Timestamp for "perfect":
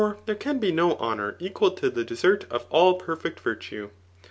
2.95-3.39